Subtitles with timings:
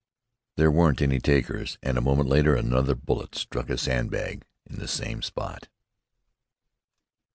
[0.55, 4.87] There weren't any takers, and a moment later another bullet struck a sandbag in the
[4.87, 5.67] same spot.